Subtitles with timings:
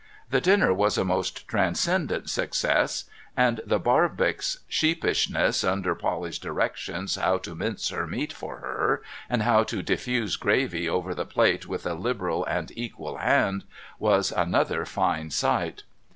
[0.31, 3.03] The dinner was a most transcendent success,
[3.37, 9.43] and the Barbox sheepishness, under Polly's directions how to mince her meat for her, and
[9.43, 13.63] how to diffuse gravy over the plate with a liberal and equal hand,
[13.99, 15.83] was another fine sight.